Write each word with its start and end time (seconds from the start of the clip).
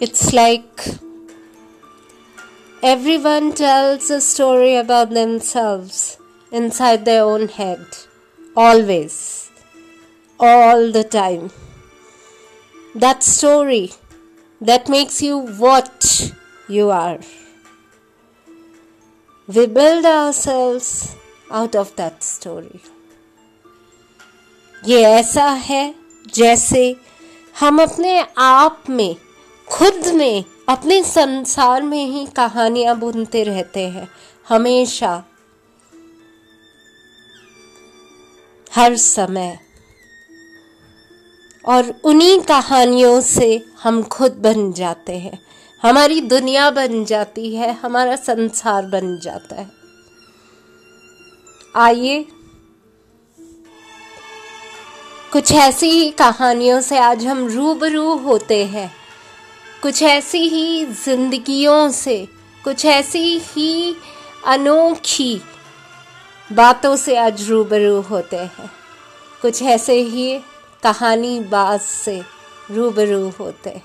It's 0.00 0.32
like 0.32 0.86
everyone 2.82 3.52
tells 3.52 4.10
a 4.10 4.20
story 4.20 4.76
about 4.76 5.10
themselves 5.10 6.18
inside 6.52 7.04
their 7.04 7.22
own 7.24 7.48
head, 7.48 7.84
always, 8.56 9.50
all 10.38 10.92
the 10.92 11.04
time. 11.04 11.50
That 12.94 13.22
story 13.22 13.92
that 14.60 14.88
makes 14.88 15.22
you 15.22 15.38
what 15.38 16.32
you 16.68 16.90
are. 16.90 17.18
We 19.46 19.66
build 19.66 20.04
ourselves 20.04 21.16
out 21.50 21.74
of 21.74 21.94
that 21.96 22.22
story. 22.22 22.80
ये 24.84 25.02
ऐसा 25.02 25.44
है 25.68 25.94
जैसे 26.34 26.82
हम 27.60 27.80
अपने 27.82 28.24
आप 28.36 28.90
में 28.90 29.16
खुद 29.71 30.07
में, 30.07 30.45
अपने 30.69 31.03
संसार 31.03 31.81
में 31.81 32.05
ही 32.05 32.25
कहानियाँ 32.25 32.99
बुनते 32.99 33.43
रहते 33.43 33.79
हैं। 33.79 34.09
हमेशा। 34.49 35.23
हर 38.75 38.95
समय। 38.97 39.59
और 41.65 42.01
उन्हीं 42.03 42.41
कहानियों 42.41 43.21
से 43.21 43.65
हम 43.83 44.03
खुद 44.03 44.31
बन 44.31 44.73
जाते 44.73 45.13
हैं। 45.17 45.45
हमारी 45.81 46.21
दुनिया 46.21 46.71
बन 46.71 47.05
जाती 47.05 47.55
है, 47.55 47.73
हमारा 47.73 48.15
संसार 48.15 48.85
बन 48.85 49.19
जाता 49.19 49.55
है। 49.55 49.71
आइए। 51.75 52.25
कुछ 55.33 55.51
ऐसी 55.51 55.89
ही 55.89 56.11
कहानियों 56.11 56.81
से 56.81 56.97
आज 56.97 57.25
हम 57.25 57.47
रूबरू 57.47 58.15
होते 58.15 58.65
हैं। 58.65 59.00
कुछ 59.81 60.03
ऐसी 60.03 60.37
ही 60.37 60.85
जिंदगियों 60.85 61.91
से, 61.91 62.27
कुछ 62.63 62.85
ऐसी 62.85 63.39
ही 63.39 63.95
अनोखी 64.47 65.41
बातों 66.51 66.95
से 66.95 67.17
आज 67.17 67.49
रूबरू 67.49 68.01
होते 68.01 68.35
हैं। 68.35 68.71
कुछ 69.41 69.61
ऐसे 69.61 69.93
ही 69.93 70.39
कहानी 70.83 71.39
बाज 71.39 71.81
से 71.81 72.21
रूबरू 72.71 73.29
होते 73.29 73.69
हैं। 73.69 73.83